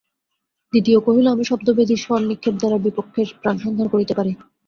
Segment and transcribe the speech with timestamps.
[0.73, 4.31] দ্বিতীয় কহিল আমি শব্দবেধী শর নিক্ষেপ দ্বারা বিপক্ষের প্রাণসংহার করিতে পারি।